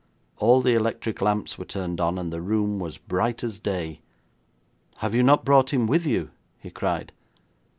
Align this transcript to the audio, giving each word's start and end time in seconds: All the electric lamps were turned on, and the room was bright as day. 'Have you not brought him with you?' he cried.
All 0.37 0.61
the 0.61 0.73
electric 0.73 1.21
lamps 1.21 1.59
were 1.59 1.65
turned 1.65 2.01
on, 2.01 2.17
and 2.17 2.33
the 2.33 2.41
room 2.41 2.79
was 2.79 2.97
bright 2.97 3.43
as 3.43 3.59
day. 3.59 4.01
'Have 4.97 5.13
you 5.13 5.21
not 5.21 5.45
brought 5.45 5.71
him 5.71 5.85
with 5.85 6.07
you?' 6.07 6.31
he 6.57 6.71
cried. 6.71 7.11